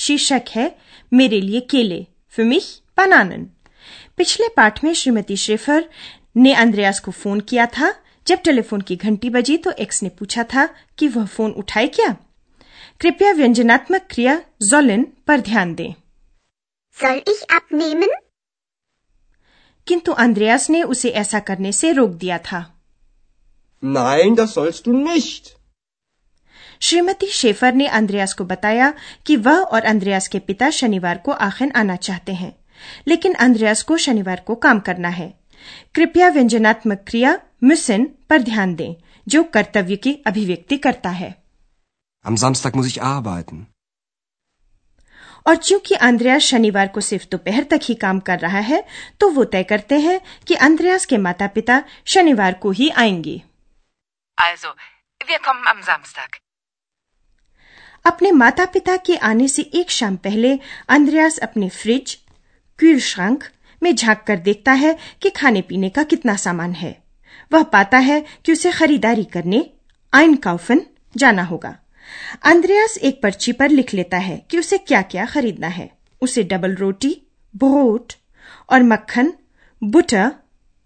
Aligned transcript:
शीर्षक 0.00 0.42
है 0.50 0.70
मेरे 1.12 1.40
लिए 1.40 1.60
केले 1.70 2.04
für 2.34 2.48
mich 2.52 2.68
Bananen 2.98 3.44
पिछले 4.16 4.48
पाठ 4.48 4.84
में 4.84 4.92
श्रीमती 4.94 5.36
शेफर 5.36 5.88
ने 6.36 6.52
अंद्रयास 6.54 7.00
को 7.00 7.10
फ़ोन 7.12 7.40
किया 7.40 7.66
था 7.66 7.92
जब 8.26 8.38
टेलीफोन 8.38 8.80
की 8.80 8.96
घंटी 8.96 9.30
बजी 9.30 9.56
तो 9.56 9.70
एक्स 9.78 10.02
ने 10.02 10.08
पूछा 10.08 10.44
था 10.44 10.66
कि 10.98 11.08
वह 11.08 11.26
फ़ोन 11.26 11.52
उठाए 11.52 11.86
क्या 11.86 12.16
कृपया 13.00 13.32
व्यंजनात्मक 13.32 14.06
क्रिया 14.10 14.40
जोलिन 14.62 15.06
पर 15.26 15.40
ध्यान 15.40 15.74
दें 15.74 15.92
Soll 16.96 17.20
ich 17.28 17.42
abnehmen? 17.56 18.10
किंतु 19.86 20.12
अंद्रयास 20.12 20.68
ने 20.70 20.82
उसे 20.82 21.10
ऐसा 21.20 21.38
करने 21.40 21.72
से 21.72 21.92
रोक 21.92 22.10
दिया 22.10 22.38
था 22.38 22.60
Nein, 23.82 24.34
das 24.34 24.52
sollst 24.54 24.86
du 24.86 24.92
nicht. 24.92 25.59
Shrimati 26.80 27.26
Schafer 27.26 27.74
ने 27.74 27.86
अंद्रयास 27.86 28.32
को 28.32 28.44
बताया 28.44 28.92
कि 29.26 29.36
वह 29.36 29.60
और 29.60 29.84
अंद्रयास 29.84 30.28
के 30.28 30.38
पिता 30.38 30.70
शनिवार 30.70 31.18
को 31.18 31.32
आखिर 31.42 31.72
आना 31.76 31.96
चाहते 31.96 32.34
हैं 32.34 32.52
लेकिन 33.08 33.34
अंद्रयास 33.40 33.82
को 33.82 33.96
शनिवार 33.96 34.40
को 34.46 34.54
काम 34.54 34.80
करना 34.80 35.08
है 35.08 35.28
कृपया 35.94 36.28
व्यंजनात्मक 36.28 37.04
क्रिया 37.08 37.38
मिसन 37.62 38.04
पर 38.30 38.42
ध्यान 38.42 38.74
दें 38.74 38.94
जो 39.26 39.42
कर्तव्य 39.54 39.96
की 39.96 40.14
अभिव्यक्ति 40.26 40.76
करता 40.78 41.10
है 41.10 41.34
Am 42.24 42.36
Samstag 42.36 42.74
muss 42.76 42.88
ich 42.88 42.98
arbeiten. 43.10 43.60
और 45.46 45.56
चूँकि 45.56 45.94
अंद्रयास 45.94 46.42
शनिवार 46.42 46.88
को 46.88 47.00
सिर्फ़ 47.00 47.26
दोपहर 47.30 47.64
तक 47.70 47.80
ही 47.82 47.94
काम 47.94 48.18
कर 48.20 48.38
रहा 48.38 48.58
है 48.64 48.82
तो 49.20 49.28
वो 49.30 49.44
तय 49.44 49.62
करते 49.62 49.98
हैं 50.00 50.20
कि 50.46 50.54
अंद्रयास 50.66 51.06
के 51.06 51.18
माता 51.18 51.46
पिता 51.54 51.82
शनिवार 52.06 52.54
को 52.54 52.70
ही 52.70 52.88
आएँगे 52.98 53.40
Also, 54.38 54.74
wir 55.20 55.38
kommen 55.38 55.70
am 55.72 55.82
Samstag. 55.82 56.36
अपने 58.04 58.30
माता 58.30 58.64
पिता 58.64 58.96
के 58.96 59.16
आने 59.16 59.48
से 59.48 59.62
एक 59.62 59.90
शाम 59.90 60.16
पहले 60.16 60.58
अंद्रयास 60.88 61.38
अपने 61.38 61.68
फ्रिज 61.68 62.18
क्यूलश्रंक 62.78 63.44
में 63.82 63.94
झाँक 63.94 64.24
कर 64.26 64.36
देखता 64.36 64.72
है 64.72 64.98
कि 65.22 65.30
खाने 65.30 65.62
पीने 65.62 65.88
का 65.88 66.02
कितना 66.02 66.36
सामान 66.36 66.72
है। 66.72 67.02
वह 67.52 67.62
पाता 67.62 67.98
है 67.98 68.24
कि 68.44 68.52
उसे 68.52 68.72
खरीदारी 68.72 69.24
करने 69.24 69.70
आइन 70.14 70.36
काउफन 70.36 70.80
जाना 71.16 71.42
होगा। 71.42 71.78
अंद्रयास 72.42 72.98
एक 72.98 73.22
पर्ची 73.22 73.52
पर 73.52 73.70
लिख 73.70 73.94
लेता 73.94 74.18
है 74.18 74.46
कि 74.50 74.58
उसे 74.58 74.78
क्या 74.78 75.02
क्या 75.02 75.26
खरीदना 75.26 75.68
है। 75.68 75.90
उसे 76.20 76.42
डबल 76.42 76.74
रोटी 76.74 77.22
ब्रोट 77.56 78.12
और 78.70 78.82
मक्खन, 78.82 79.32
बुटर, 79.84 80.32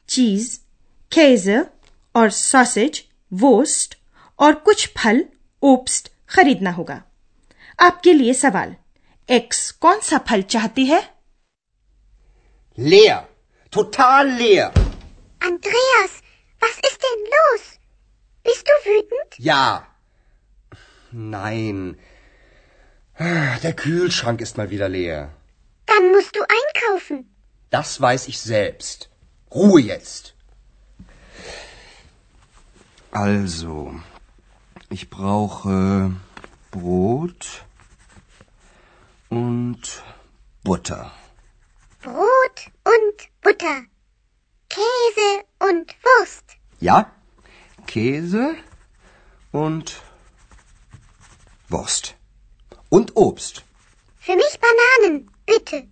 चीज़ 0.09 0.59
खेजर 1.13 1.67
और 2.17 2.31
सॉसेज, 2.31 3.05
वोस्ट 3.33 3.99
और 4.39 4.55
कुछ 4.55 4.93
फल, 4.99 5.25
ओप्स्ट 5.63 6.14
खरीदना 6.36 6.72
होगा 6.72 7.02
आपके 7.80 8.14
लिए 8.14 8.34
सवाल 8.34 8.76
एक्स 9.30 9.72
कौन 9.86 10.00
सा 10.10 10.18
फल 10.30 10.42
चाहती 10.56 10.86
है 10.86 11.02
Leer. 12.78 13.28
Total 13.72 14.26
leer. 14.26 14.72
Andreas, 15.42 16.12
was 16.62 16.76
ist 16.90 17.02
denn 17.06 17.26
los? 17.38 17.64
Bist 18.44 18.66
du 18.70 18.76
wütend? 18.90 19.36
Ja. 19.38 19.86
Nein. 21.12 21.98
Der 23.64 23.74
Kühlschrank 23.74 24.40
ist 24.40 24.58
mal 24.58 24.70
wieder 24.70 24.88
leer. 24.88 25.34
Dann 25.88 26.12
musst 26.12 26.36
du 26.38 26.42
einkaufen. 26.42 27.36
Das 27.70 28.00
weiß 28.00 28.28
ich 28.30 28.40
selbst. 28.40 29.10
Ruhe 29.54 29.82
jetzt. 29.82 30.36
Also, 33.12 33.94
ich 34.90 35.10
brauche 35.10 36.14
Brot 36.74 37.66
und 39.30 40.04
Butter. 40.64 41.12
Brot 42.02 42.58
und 42.84 43.18
Butter. 43.42 43.86
Käse 44.70 45.30
und 45.60 45.96
Wurst. 46.04 46.58
Ja? 46.80 47.12
Käse 47.88 48.56
und 49.52 50.02
Wurst. 51.70 52.16
Und 52.90 53.16
Obst. 53.16 53.64
Für 54.20 54.36
mich 54.36 54.60
Bananen, 54.60 55.30
bitte. 55.46 55.88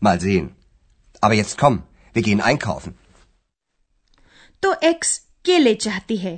Mal 0.00 0.20
sehen. 0.20 0.56
Aber 1.20 1.34
jetzt 1.34 1.58
komm, 1.58 1.82
wir 2.12 2.22
gehen 2.22 2.40
einkaufen. 2.40 2.98
तो 4.62 4.72
X 4.88 5.18
केले 5.44 5.74
चाहती 5.74 6.16
है 6.16 6.34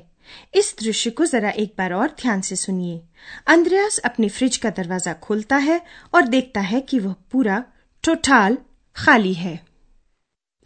इस 0.53 0.75
दृश्य 0.79 1.09
को 1.09 1.25
जरा 1.25 1.49
एक 1.49 1.75
बार 1.77 1.93
और 1.93 2.15
ध्यान 2.21 2.41
से 2.41 2.55
सुनिए 2.55 3.03
अंद्रयास 3.47 3.99
अपने 3.99 4.29
फ्रिज 4.29 4.57
का 4.57 4.69
दरवाज़ा 4.69 5.13
खोलता 5.13 5.57
है 5.57 5.85
और 6.13 6.27
देखता 6.27 6.61
है 6.61 6.81
कि 6.81 6.99
वह 6.99 7.15
पूरा 7.31 7.63
टोटाल 8.03 8.57
खाली 8.95 9.33
है 9.33 9.65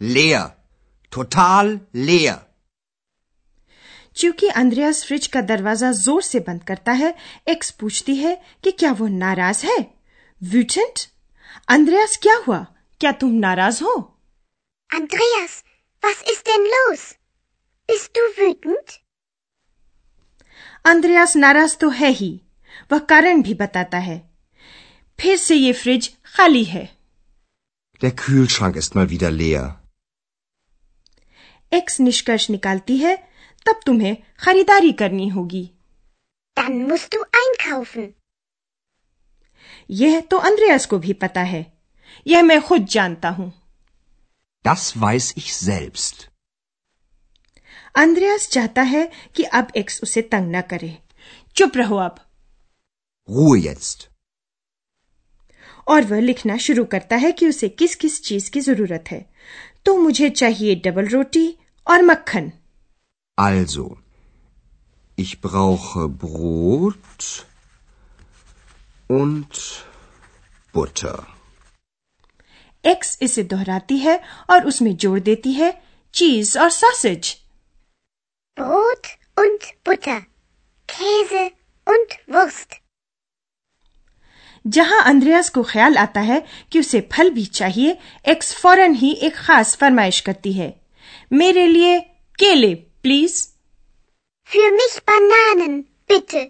leer. 0.02 0.50
चूँकि 4.16 4.48
अंद्रयास 4.48 5.04
फ्रिज 5.04 5.26
का 5.26 5.40
दरवाज़ा 5.40 5.92
ज़ोर 5.92 6.22
से 6.22 6.40
बंद 6.40 6.64
करता 6.64 6.92
है 6.92 7.14
एक्स 7.48 7.70
पूछती 7.70 8.16
है 8.16 8.42
कि 8.64 8.72
क्या 8.72 8.92
वो 8.92 9.08
नाराज़ 9.08 9.66
है 9.66 9.94
व्यूटेंट 10.42 10.98
अंद्रयास 11.68 12.16
क्या 12.16 12.36
हुआ 12.36 12.66
क्या 13.00 13.12
तुम 13.12 13.30
नाराज़ 13.30 13.84
हो 13.84 14.10
Andreas, 14.90 15.64
was 16.02 16.22
ist 16.22 16.46
denn 16.46 16.64
los? 16.74 17.14
Bist 17.88 18.16
du 18.16 18.20
wütend? 18.36 19.03
अंद्रयास 20.84 21.36
नाराज़ 21.36 21.76
तो 21.80 21.88
है 21.90 22.08
ही 22.12 22.30
वह 22.92 22.98
कारण 23.10 23.42
भी 23.42 23.54
बताता 23.54 23.98
है 23.98 24.18
फिर 25.18 25.36
से 25.36 25.54
ये 25.54 25.72
फ्रिज 25.72 26.12
खाली 26.36 26.64
है 26.64 26.88
Der 28.00 28.10
Kühlschrank 28.20 28.76
ist 28.76 28.96
mal 28.96 29.08
wieder 29.10 29.30
leer. 29.32 29.64
X 31.72 32.00
निष्कर्ष 32.00 32.48
निकालती 32.50 32.96
है 32.96 33.14
तब 33.66 33.80
तुम्हें 33.86 34.16
खरीदारी 34.40 34.92
करनी 34.92 35.28
होगी 35.28 35.68
Dann 36.56 36.76
musst 36.90 37.14
du 37.14 37.22
einkaufen. 37.38 38.10
यह 39.90 40.20
तो 40.30 40.36
अंद्रयास 40.50 40.86
को 40.86 40.98
भी 40.98 41.12
पता 41.22 41.42
है 41.52 41.64
यह 42.26 42.42
मैं 42.42 42.60
खुद 42.62 42.84
जानता 42.96 43.28
हूँ 43.38 43.52
Das 44.64 44.84
weiß 44.96 45.32
ich 45.36 45.52
selbst. 45.54 46.28
अंद्रयास 47.96 48.48
चाहता 48.48 48.82
है 48.82 49.10
कि 49.34 49.42
अब 49.42 49.68
एक्स 49.76 50.00
उसे 50.02 50.22
तंग 50.22 50.56
न 50.56 50.60
करे। 50.60 50.98
चुप 51.56 51.72
रहो 51.76 51.96
अब 51.96 52.20
Ruhe 53.30 53.66
jetzt. 53.66 54.06
और 55.88 56.04
वह 56.04 56.20
लिखना 56.20 56.56
शुरू 56.56 56.84
करता 56.84 57.16
है 57.16 57.32
कि 57.32 57.48
उसे 57.48 57.68
किस 57.68 57.94
किस 57.94 58.22
चीज़ 58.22 58.50
की 58.50 58.60
ज़रूरत 58.60 59.04
है। 59.10 59.30
तो 59.86 59.96
मुझे 59.96 60.30
चाहिए 60.30 60.74
डबल 60.74 61.08
रोटी 61.08 61.58
और 61.86 62.02
मक्खन। 62.02 62.52
Also, 63.40 63.90
ich 65.20 65.36
brauche 65.46 66.18
Brot 66.24 67.44
und 69.10 69.56
Butter. 70.76 71.20
X 72.84 73.18
इसे 73.22 73.42
दोहराती 73.42 73.98
है 73.98 74.20
और 74.50 74.66
उसमें 74.66 74.96
जोड़ 74.96 75.20
देती 75.20 75.52
है 75.52 75.82
चीज़ 76.14 76.58
और 76.58 76.70
sausage 76.70 77.43
und 79.44 79.68
Butter. 79.84 80.20
Käse 80.88 81.44
und 81.86 82.18
Wurst. 82.28 82.80
जहाँ 84.64 85.02
अंद्रयास 85.04 85.48
को 85.50 85.62
ख्याल 85.62 85.96
आता 85.98 86.20
है 86.20 86.42
कि 86.72 86.80
उसे 86.80 87.00
फल 87.12 87.30
भी 87.30 87.44
चाहिए 87.46 87.96
एक्स 88.28 88.54
फ़ौरन 88.56 88.94
ही 88.94 89.12
एक 89.28 89.34
खास 89.36 89.74
फरमाइश 89.76 90.20
करती 90.28 90.52
है 90.52 90.68
मेरे 91.32 91.66
लिए 91.66 91.98
केले 92.38 92.74
please 92.74 93.42
Für 94.50 94.70
mich 94.72 94.96
Bananen, 95.10 95.76
bitte. 96.10 96.40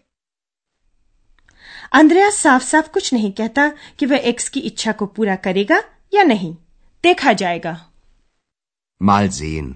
Andreas 1.92 2.36
साफ़ 2.36 2.62
साफ़ 2.64 2.88
कुछ 2.92 3.12
नहीं 3.12 3.32
कहता 3.32 3.68
कि 3.98 4.06
वह 4.06 4.28
एक्स 4.28 4.48
की 4.48 4.60
इच्छा 4.70 4.92
को 4.92 5.06
पूरा 5.18 5.36
करेगा 5.46 5.82
या 6.14 6.22
नहीं 6.22 6.54
देखा 7.04 7.32
जाएगा 7.42 7.74
Mal 9.00 9.28
sehen. 9.38 9.72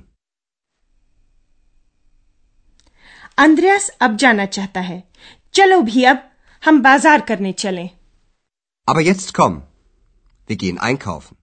अंद्रयास 3.39 3.89
अब 4.01 4.17
जाना 4.17 4.47
चाहता 4.47 4.81
है। 4.81 5.03
चलो 5.55 5.81
भी 5.83 6.05
अब 6.05 6.23
हम 6.63 6.81
बाज़ार 6.83 7.21
करने 7.21 7.53
चलें। 7.53 7.89
Aber 8.89 9.03
jetzt 9.03 9.33
komm. 9.33 9.57
Wir 10.49 10.59
gehen 10.59 10.79
einkaufen. 10.79 11.37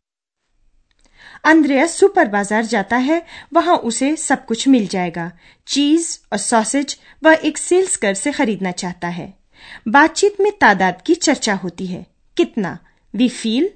Andreas 1.43 1.97
super 1.97 2.27
बाज़ार 2.27 2.65
जाता 2.65 2.97
है 2.97 3.21
वहाँ 3.53 3.75
उसे 3.77 4.15
सब 4.15 4.45
कुछ 4.45 4.67
मिल 4.67 4.87
जाएगा। 4.87 5.31
चीज़ 5.67 6.17
और 6.31 6.37
सॉसेज 6.37 6.97
वह 7.23 7.41
एक 7.43 7.57
सेल्स 7.57 7.95
कर 7.97 8.13
से 8.13 8.31
खरीदना 8.31 8.71
चाहता 8.71 9.07
है। 9.07 9.33
बातचीत 9.87 10.39
में 10.41 10.51
तादाद 10.51 11.01
की 11.05 11.15
चर्चा 11.15 11.53
होती 11.55 11.85
है। 11.85 12.05
कितना? 12.37 12.77
वी 13.13 13.29
फील 13.29 13.69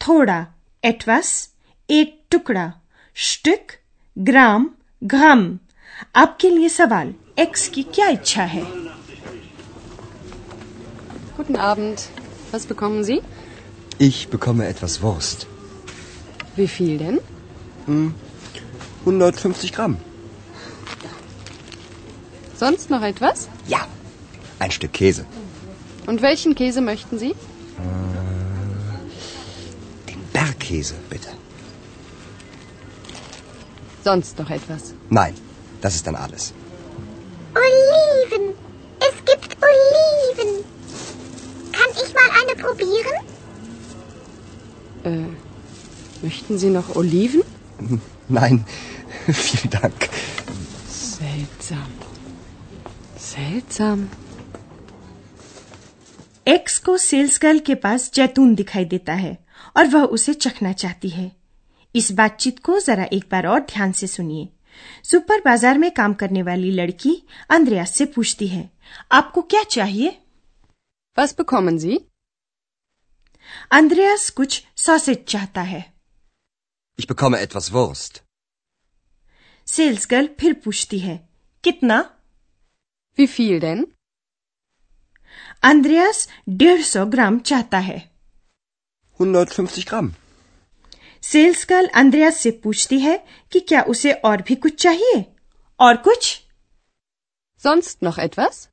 थोड़ा। 0.00 0.46
एटवस 0.82 1.50
एक 1.88 2.20
टुकड़ा। 2.30 2.72
स्टिक 3.16 3.72
ग्राम? 4.16 4.70
घम? 5.04 5.58
आपके 6.16 6.50
लिए 6.50 6.68
सवाल। 6.68 7.14
एक्स 7.39 7.67
की 7.75 7.83
क्या 7.97 8.07
इच्छा 8.17 8.43
है 8.55 8.65
Guten 11.37 11.55
Abend. 11.55 12.03
Was 12.51 12.65
bekommen 12.65 13.03
Sie? 13.03 13.21
Ich 13.99 14.27
bekomme 14.29 14.65
etwas 14.67 15.01
Wurst. 15.01 15.45
Wie 16.55 16.67
viel 16.67 16.97
denn? 16.97 17.19
150 19.05 19.71
Gramm. 19.73 19.97
Sonst 22.55 22.89
noch 22.89 23.03
etwas? 23.03 23.47
Ja. 23.67 23.81
Ein 24.59 24.71
Stück 24.71 24.93
Käse. 24.93 25.25
Und 26.07 26.21
welchen 26.21 26.55
Käse 26.55 26.81
möchten 26.81 27.19
Sie? 27.19 27.35
Den 30.09 30.21
Bergkäse, 30.33 30.95
bitte. 31.09 31.29
Sonst 34.03 34.39
noch 34.39 34.49
etwas? 34.49 34.93
Nein, 35.09 35.35
das 35.81 35.95
ist 35.95 36.07
dann 36.07 36.15
alles. 36.15 36.53
Äh, 45.04 45.26
möchten 46.22 46.58
Sie 46.58 46.70
noch 46.70 46.94
Oliven? 46.96 47.42
Nein, 48.28 48.64
vielen 49.28 49.70
Dank. 49.70 50.08
Seltsam. 50.88 51.90
Seltsam. 53.18 54.08
X 56.46 56.78
को 56.78 56.96
sales 56.98 57.38
girl 57.42 57.58
के 57.58 57.74
पास 57.74 58.10
जैतून 58.14 58.54
दिखाई 58.54 58.84
देता 58.84 59.12
है 59.14 59.36
और 59.76 59.86
वह 59.86 60.04
उसे 60.16 60.32
चखना 60.34 60.72
चाहती 60.72 61.08
है 61.08 61.30
इस 61.94 62.10
बातचीत 62.12 62.58
को 62.58 62.78
जरा 62.80 63.04
एक 63.12 63.24
बार 63.30 63.46
और 63.46 63.60
ध्यान 63.60 63.92
से 63.92 64.06
सुनिए 64.06 64.48
सुपर 65.04 65.40
बाज़ार 65.44 65.78
में 65.78 65.90
काम 65.90 66.14
करने 66.14 66.42
वाली 66.42 66.70
लड़की 66.70 67.16
अंद्रयास 67.50 67.94
से 67.94 68.04
पूछती 68.06 68.48
है 68.48 68.68
आपको 69.12 69.42
क्या 69.42 69.62
चाहिए 69.62 70.18
Was 71.16 71.34
bekommen 71.34 71.78
Sie? 71.78 71.98
अंद्रयास 73.72 74.28
कुछ 74.30 74.62
सॉसेज 74.76 75.24
चाहता 75.28 75.62
है 75.62 75.82
Ich 76.98 77.06
bekomme 77.12 77.38
etwas 77.46 77.68
Wurst. 77.74 78.20
Sales 79.66 80.06
girl 80.10 80.28
फिर 80.40 80.52
पूछती 80.64 80.98
है 80.98 81.16
कितना 81.64 81.98
Wie 83.18 83.26
viel 83.36 83.60
denn? 83.60 83.84
अंद्रयास 85.64 86.28
डेढ़ 86.48 86.82
सौ 86.82 87.04
ग्राम 87.06 87.38
चाहता 87.50 87.78
है 87.78 87.98
150 89.20 89.84
Gramm. 89.90 90.10
सेल्स 91.22 91.66
गर्ल 91.70 91.86
अंद्रयास 91.94 92.36
से 92.36 92.50
पूछती 92.64 92.98
है 93.00 93.16
कि 93.52 93.60
क्या 93.60 93.82
उसे 93.88 94.12
और 94.28 94.42
भी 94.42 94.54
कुछ 94.56 94.82
चाहिए 94.82 95.24
और 95.80 95.96
कुछ 96.06 96.38
Sonst 97.64 98.02
noch 98.04 98.18
etwas? 98.18 98.66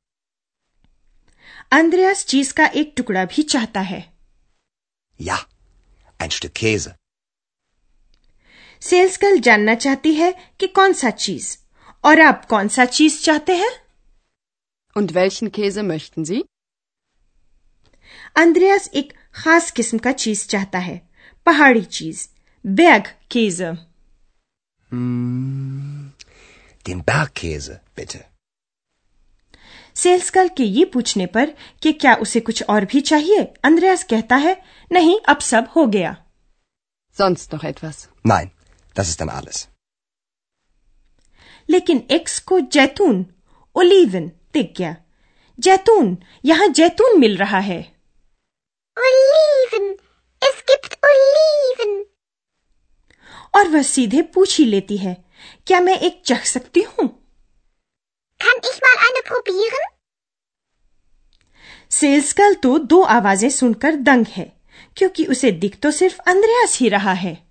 अंद्रयास 1.72 2.24
चीज़ 2.26 2.52
का 2.54 2.66
एक 2.66 2.92
टुकड़ा 2.96 3.24
भी 3.24 3.42
चाहता 3.42 3.80
है 3.80 4.00
Ja. 5.20 5.38
Ein 6.18 6.30
Stück 6.30 6.54
Käse. 6.62 6.94
Sales 8.82 9.18
girl 9.22 9.38
जानना 9.46 9.74
चाहती 9.74 10.12
है 10.14 10.32
कि 10.60 10.66
कौन 10.76 10.92
सा 11.00 11.10
चीज़ 11.24 11.56
और 12.04 12.20
आप 12.20 12.44
कौन 12.50 12.68
सा 12.76 12.84
चीज़ 12.98 13.20
चाहते 13.22 13.56
हैं 13.56 13.70
Und 14.96 15.12
welchen 15.16 15.50
Käse 15.58 15.82
möchten 15.90 16.24
Sie? 16.30 16.40
अंद्रयास 18.36 18.88
एक 18.94 19.12
खास 19.34 19.70
किस्म 19.70 19.98
का 20.06 20.12
चीज़ 20.24 20.46
चाहता 20.48 20.78
है 20.78 20.96
पहाड़ी 21.46 21.84
चीज़ 21.98 22.26
बैग 22.64 23.12
केज 23.30 23.60
Den 26.84 27.02
Bergkäse, 27.08 27.74
bitte. 27.96 28.20
Sales 30.02 30.30
girl 30.34 30.48
के 30.56 30.64
ये 30.64 30.84
पूछने 30.94 31.26
पर 31.36 31.52
कि 31.82 31.92
क्या 32.02 32.14
उसे 32.24 32.40
कुछ 32.48 32.62
और 32.70 32.84
भी 32.92 33.00
चाहिए 33.10 33.42
अंद्रयास 33.64 34.04
कहता 34.10 34.36
है 34.46 34.56
नहीं 34.90 35.18
अब 35.28 35.38
सब 35.50 35.68
हो 35.76 35.86
गया 35.96 36.16
Sonst 37.16 37.52
noch 37.54 37.64
etwas? 37.68 37.96
Nein, 38.24 38.50
das 38.96 39.08
ist 39.12 39.20
dann 39.20 39.30
alles. 39.36 39.66
लेकिन 41.68 42.02
एक्स 42.10 42.38
को 42.50 42.58
जैतून 42.74 43.24
ओलिवन 43.76 44.30
दिख 44.54 44.72
गया 44.78 44.94
जैतून 45.58 46.16
यहाँ 46.44 46.68
जैतून 46.78 47.18
मिल 47.20 47.36
रहा 47.36 47.58
है 47.70 47.80
Oliven. 48.96 49.86
Es 50.42 50.62
gibt 50.70 50.96
Oliven. 51.08 51.92
और 53.56 53.68
वह 53.68 53.82
सीधे 53.82 54.22
पूछ 54.34 54.58
ही 54.58 54.64
लेती 54.64 54.96
है 54.96 55.16
क्या 55.66 55.80
मैं 55.80 55.98
एक 56.00 56.22
चख 56.26 56.44
सकती 56.46 56.82
हूँ 56.82 57.08
Kann 58.40 58.60
ich 58.70 58.76
mal 58.82 58.98
eine 59.06 59.22
probieren? 59.30 59.89
Sales 61.90 62.34
girl 62.38 62.54
तो 62.54 62.78
दो 62.78 63.00
आवाज़ें 63.00 63.50
सुनकर 63.50 63.94
दंग 63.94 64.26
है 64.26 64.52
क्योंकि 64.96 65.26
उसे 65.26 65.52
दिख 65.52 65.78
तो 65.80 65.90
सिर्फ़ 65.90 66.20
अंद्रयास 66.20 66.78
ही 66.78 66.88
रहा 66.88 67.12
है 67.12 67.50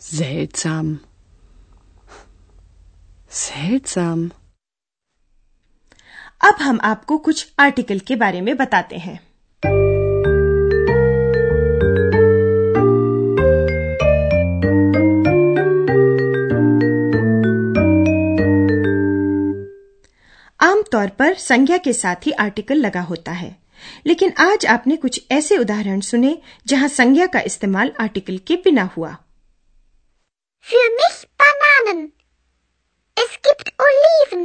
Seltsam. 0.00 0.94
Seltsam. 3.30 4.30
अब 6.40 6.54
हम 6.60 6.80
आपको 6.84 7.18
कुछ 7.18 7.52
आर्टिकल 7.58 7.98
के 7.98 8.16
बारे 8.16 8.40
में 8.40 8.56
बताते 8.56 8.98
हैं 8.98 9.33
आमतौर 20.94 21.08
पर 21.18 21.34
संज्ञा 21.38 21.76
के 21.84 21.92
साथ 21.92 22.26
ही 22.26 22.32
आर्टिकल 22.40 22.78
लगा 22.78 23.00
होता 23.02 23.32
है 23.32 23.54
लेकिन 24.06 24.32
आज 24.40 24.66
आपने 24.66 24.96
कुछ 24.96 25.20
ऐसे 25.32 25.56
उदाहरण 25.58 26.00
सुने 26.08 26.36
जहाँ 26.66 26.88
संज्ञा 26.88 27.26
का 27.26 27.40
इस्तेमाल 27.46 27.92
आर्टिकल 28.00 28.38
के 28.46 28.56
बिना 28.64 28.90
हुआ 28.96 29.16
Für 30.66 30.82
mich 30.92 31.16
Bananen. 31.40 31.98
Es 33.16 33.32
gibt 33.46 33.70
Oliven. 33.86 34.44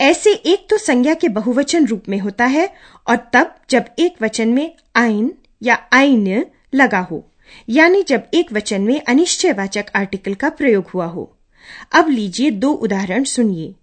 ऐसे 0.00 0.32
एक 0.52 0.66
तो 0.70 0.76
संज्ञा 0.78 1.14
के 1.22 1.28
बहुवचन 1.28 1.86
रूप 1.86 2.08
में 2.08 2.18
होता 2.18 2.44
है 2.54 2.66
और 3.06 3.16
तब 3.34 3.54
जब 3.70 3.94
एक 3.98 4.22
वचन 4.22 4.48
में 4.54 4.74
आइन 4.96 5.32
या 5.62 5.74
आइन 5.92 6.44
लगा 6.74 7.00
हो 7.10 7.22
यानी 7.68 8.02
जब 8.08 8.30
एक 8.34 8.52
वचन 8.52 8.82
में 8.82 9.00
अनिश्चयवाचक 9.04 9.90
आर्टिकल 9.96 10.34
का 10.42 10.48
प्रयोग 10.60 10.90
हुआ 10.94 11.06
हो 11.16 11.30
अब 12.00 12.08
लीजिए 12.10 12.50
दो 12.64 12.72
उदाहरण 12.88 13.24
सुनिए 13.34 13.74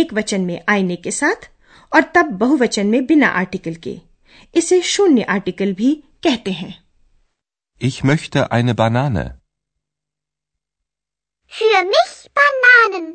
एक 0.00 0.12
वचन 0.14 0.40
में 0.44 0.58
आईने 0.68 0.96
के 1.06 1.10
साथ 1.10 1.48
और 1.94 2.02
तब 2.14 2.30
बहुवचन 2.38 2.86
में 2.94 3.04
बिना 3.06 3.28
आर्टिकल 3.42 3.74
के 3.86 4.00
इसे 4.60 4.80
शून्य 4.94 5.22
आर्टिकल 5.36 5.72
भी 5.82 5.94
कहते 6.26 6.52
हैं 6.62 6.72
Ich 7.80 7.96
möchte 8.08 8.42
eine 8.56 8.74
Banane. 8.80 9.22
Für 11.52 11.80
mich 11.92 12.12
Bananen. 12.38 13.06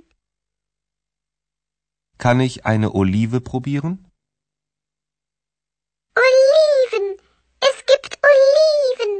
Kann 2.19 2.41
ich 2.45 2.65
eine 2.71 2.89
Olive 3.01 3.39
probieren? 3.41 3.93
Oliven. 6.15 7.07
Es 7.61 7.77
gibt 7.91 8.19
Oliven. 8.31 9.13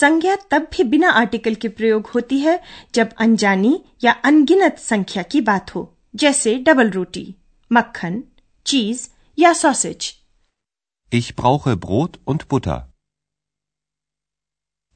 संज्ञा 0.00 0.36
तब 0.50 0.68
भी 0.72 0.84
बिना 0.92 1.10
आर्टिकल 1.20 1.54
के 1.54 1.68
प्रयोग 1.78 2.06
होती 2.14 2.38
है 2.40 2.60
जब 2.94 3.12
अनजानी 3.20 3.78
या 4.04 4.12
अनगिनत 4.30 4.78
संख्या 4.78 5.22
की 5.32 5.40
बात 5.50 5.74
हो 5.74 5.82
जैसे 6.14 6.54
डबल 6.66 6.90
रोटी 6.90 7.26
मक्खन 7.70 8.22
चीज़ 8.66 9.08
या 9.38 9.52
sausage 9.64 10.12
Ich 11.12 11.34
brauche 11.36 11.76
Brot 11.76 12.18
und 12.24 12.48
Butter. 12.48 12.92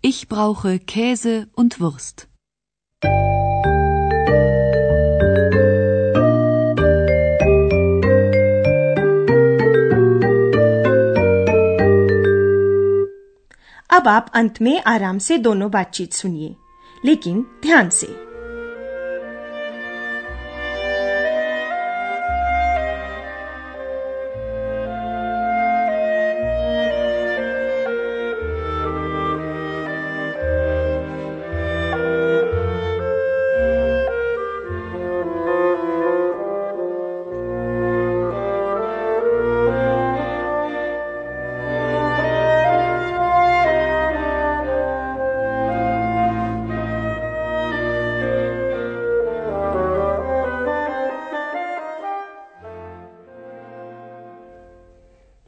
Ich 0.04 0.28
brauche 0.28 0.78
Käse 0.80 1.35
und 1.54 1.78
Wurst. 1.80 2.26
अब 14.00 14.09
आप 14.09 14.30
अंत 14.35 14.62
में 14.62 14.83
आराम 14.83 15.19
से 15.19 15.38
दोनों 15.38 15.71
बातचीत 15.71 16.12
सुनिए। 16.12 16.57
लेकिन 17.04 17.47
ध्यान 17.62 17.88
से। 17.88 18.29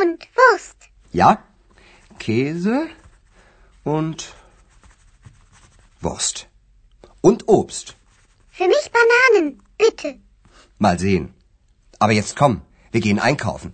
und 0.00 0.28
Wurst. 0.36 0.76
Ja, 1.12 1.42
Käse 2.18 2.88
und 3.84 4.34
Wurst. 6.00 6.46
Und 7.20 7.48
Obst. 7.48 7.96
Für 8.50 8.68
mich 8.68 8.90
Bananen, 8.92 9.62
bitte. 9.78 10.18
Mal 10.78 10.98
sehen. 10.98 11.34
Aber 11.98 12.12
jetzt 12.12 12.36
komm, 12.36 12.62
wir 12.92 13.00
gehen 13.00 13.18
einkaufen. 13.18 13.72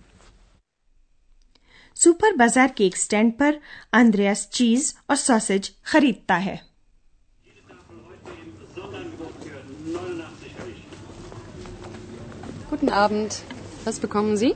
Super 2.03 2.35
बाजार 2.35 2.71
के 2.77 2.85
एक 2.85 2.95
स्टैंड 2.97 3.31
पर 3.39 3.59
आंद्रेयास 3.93 4.47
चीज 4.53 4.93
और 5.09 5.15
सॉसेज 5.15 5.71
खरीदता 5.85 6.35
है 6.47 6.61
Guten 12.69 12.89
Abend. 12.89 13.35
Was 13.85 13.99
bekommen 13.99 14.37
Sie? 14.37 14.55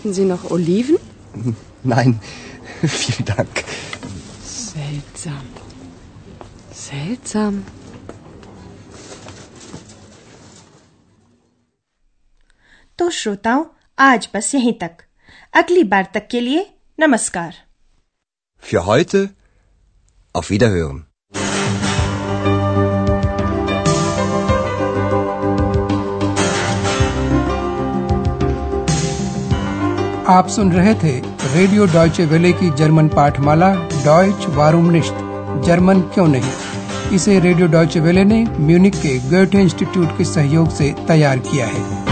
möchten 0.00 0.14
Sie 0.14 0.24
noch 0.24 0.50
Oliven? 0.50 0.98
Nein, 1.82 2.20
vielen 2.82 3.24
Dank. 3.24 3.64
Seltsam. 4.44 5.46
Seltsam. 6.72 7.64
तो 12.98 13.10
श्रोताओं 13.10 13.64
आज 13.98 14.28
बस 14.34 14.54
यहीं 14.54 14.72
तक 14.72 15.02
अगली 15.54 15.82
बार 15.84 16.08
तक 16.14 16.28
के 16.30 16.40
लिए 16.40 16.66
नमस्कार 17.00 17.54
Für 18.62 18.86
heute 18.86 19.18
auf 20.34 20.50
Wiederhören. 20.50 21.04
आप 30.31 30.47
सुन 30.47 30.71
रहे 30.71 30.93
थे 30.93 31.19
रेडियो 31.55 31.85
डॉयचे 31.85 32.25
वेले 32.25 32.51
की 32.51 32.69
जर्मन 32.69 33.07
पाठमाला 33.07 33.73
डॉयच 34.05 34.45
वारूमनिश्त 34.47 35.15
जर्मन 35.65 36.01
क्यों 36.01 36.27
नहीं? 36.27 36.51
इसे 37.13 37.39
रेडियो 37.39 37.67
डॉयचे 37.67 37.99
वेले 37.99 38.23
ने 38.23 38.45
म्यूनिक 38.59 38.95
के 38.95 39.17
गोएटे 39.19 39.61
इंस्टीट्यूट 39.61 40.17
के 40.17 40.25
सहयोग 40.25 40.69
से 40.69 40.95
तैयार 41.07 41.37
किया 41.37 41.65
है। 41.65 42.10